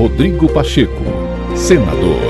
[0.00, 1.04] Rodrigo Pacheco,
[1.54, 2.22] senador.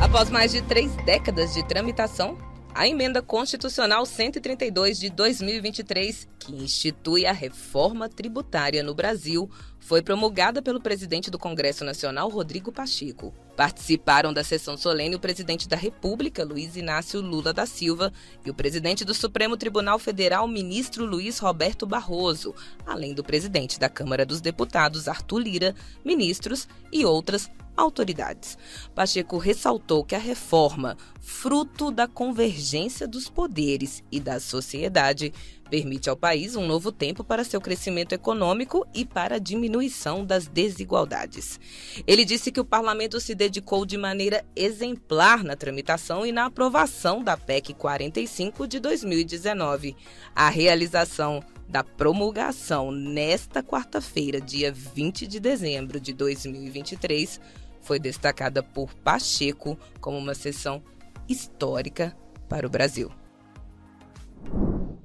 [0.00, 2.36] Após mais de três décadas de tramitação,
[2.74, 10.62] a emenda constitucional 132 de 2023, que institui a reforma tributária no Brasil, foi promulgada
[10.62, 13.34] pelo presidente do Congresso Nacional, Rodrigo Pacheco.
[13.56, 18.10] Participaram da sessão solene o presidente da República, Luiz Inácio Lula da Silva,
[18.44, 22.54] e o presidente do Supremo Tribunal Federal, ministro Luiz Roberto Barroso,
[22.86, 28.56] além do presidente da Câmara dos Deputados, Arthur Lira, ministros e outras autoridades.
[28.94, 35.32] Pacheco ressaltou que a reforma, fruto da convergência dos poderes e da sociedade,
[35.70, 40.46] permite ao país um novo tempo para seu crescimento econômico e para a diminuição das
[40.46, 41.58] desigualdades.
[42.06, 47.22] Ele disse que o parlamento se dedicou de maneira exemplar na tramitação e na aprovação
[47.22, 49.96] da PEC 45 de 2019.
[50.34, 57.40] A realização da promulgação nesta quarta-feira, dia 20 de dezembro de 2023,
[57.80, 60.82] foi destacada por Pacheco como uma sessão
[61.28, 62.16] histórica
[62.48, 63.10] para o Brasil.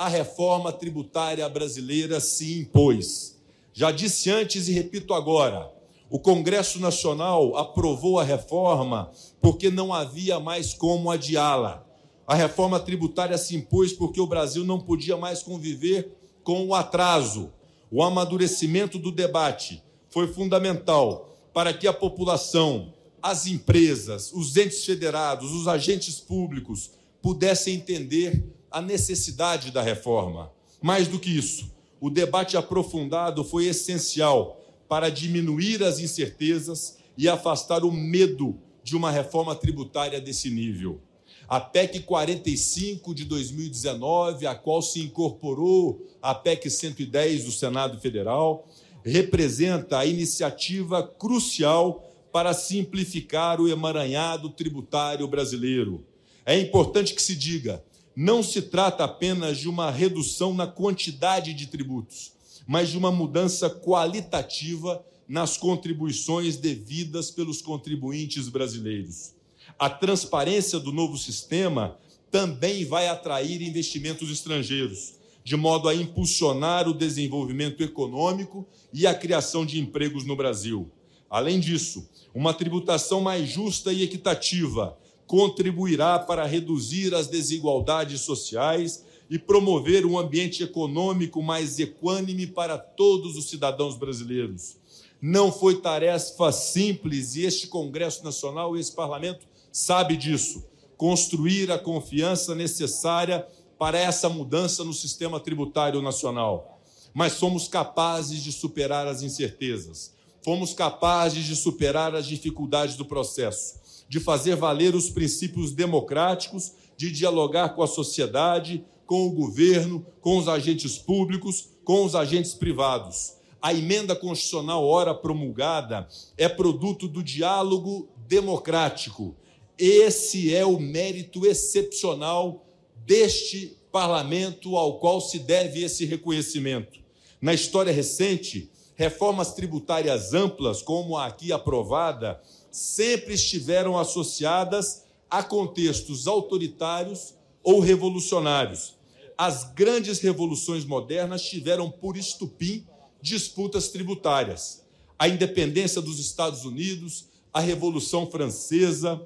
[0.00, 3.36] A reforma tributária brasileira se impôs.
[3.70, 5.70] Já disse antes e repito agora:
[6.08, 9.10] o Congresso Nacional aprovou a reforma
[9.42, 11.86] porque não havia mais como adiá-la.
[12.26, 17.52] A reforma tributária se impôs porque o Brasil não podia mais conviver com o atraso.
[17.90, 25.52] O amadurecimento do debate foi fundamental para que a população, as empresas, os entes federados,
[25.52, 26.90] os agentes públicos
[27.20, 30.50] pudessem entender a necessidade da reforma.
[30.80, 37.84] Mais do que isso, o debate aprofundado foi essencial para diminuir as incertezas e afastar
[37.84, 41.00] o medo de uma reforma tributária desse nível.
[41.48, 48.68] A PEC 45 de 2019, a qual se incorporou a PEC 110 do Senado Federal,
[49.04, 56.06] representa a iniciativa crucial para simplificar o emaranhado tributário brasileiro.
[56.46, 57.82] É importante que se diga:
[58.22, 62.32] não se trata apenas de uma redução na quantidade de tributos,
[62.66, 69.32] mas de uma mudança qualitativa nas contribuições devidas pelos contribuintes brasileiros.
[69.78, 71.96] A transparência do novo sistema
[72.30, 79.64] também vai atrair investimentos estrangeiros, de modo a impulsionar o desenvolvimento econômico e a criação
[79.64, 80.90] de empregos no Brasil.
[81.30, 84.98] Além disso, uma tributação mais justa e equitativa
[85.30, 93.36] contribuirá para reduzir as desigualdades sociais e promover um ambiente econômico mais equânime para todos
[93.36, 94.76] os cidadãos brasileiros.
[95.22, 100.64] Não foi tarefa simples e este Congresso Nacional, esse parlamento, sabe disso.
[100.96, 103.46] Construir a confiança necessária
[103.78, 106.80] para essa mudança no sistema tributário nacional.
[107.14, 110.12] Mas somos capazes de superar as incertezas,
[110.44, 113.80] fomos capazes de superar as dificuldades do processo
[114.10, 120.36] de fazer valer os princípios democráticos, de dialogar com a sociedade, com o governo, com
[120.36, 123.34] os agentes públicos, com os agentes privados.
[123.62, 129.36] A emenda constitucional, ora promulgada, é produto do diálogo democrático.
[129.78, 132.66] Esse é o mérito excepcional
[133.06, 136.98] deste parlamento ao qual se deve esse reconhecimento.
[137.40, 138.68] Na história recente,
[139.00, 142.38] reformas tributárias amplas, como a aqui aprovada,
[142.70, 147.32] sempre estiveram associadas a contextos autoritários
[147.62, 148.94] ou revolucionários.
[149.38, 152.86] As grandes revoluções modernas tiveram por estupim
[153.22, 154.84] disputas tributárias.
[155.18, 157.24] A independência dos Estados Unidos,
[157.54, 159.18] a Revolução Francesa,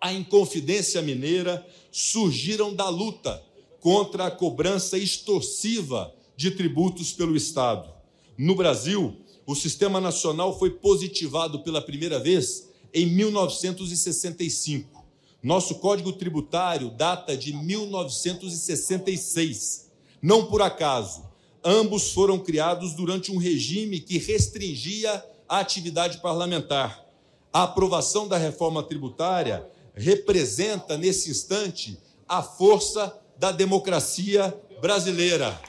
[0.00, 3.40] a Inconfidência Mineira surgiram da luta
[3.78, 7.99] contra a cobrança extorsiva de tributos pelo Estado.
[8.42, 15.04] No Brasil, o Sistema Nacional foi positivado pela primeira vez em 1965.
[15.42, 19.90] Nosso Código Tributário data de 1966.
[20.22, 21.28] Não por acaso,
[21.62, 27.06] ambos foram criados durante um regime que restringia a atividade parlamentar.
[27.52, 35.60] A aprovação da reforma tributária representa, nesse instante, a força da democracia brasileira.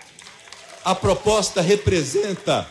[0.84, 2.68] A proposta representa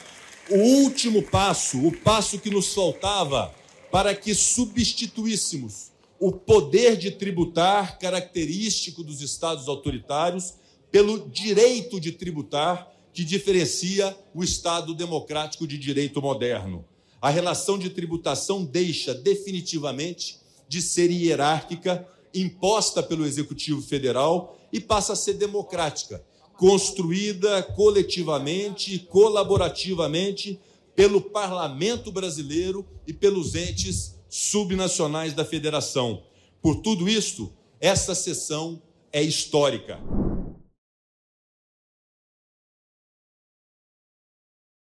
[0.50, 3.54] o último passo, o passo que nos faltava
[3.88, 10.54] para que substituíssemos o poder de tributar característico dos estados autoritários
[10.90, 16.84] pelo direito de tributar que diferencia o Estado democrático de direito moderno.
[17.22, 22.04] A relação de tributação deixa definitivamente de ser hierárquica,
[22.34, 26.24] imposta pelo Executivo Federal, e passa a ser democrática,
[26.60, 30.60] construída coletivamente, colaborativamente
[30.94, 36.22] pelo parlamento brasileiro e pelos entes subnacionais da federação.
[36.60, 39.98] Por tudo isto, essa sessão é histórica.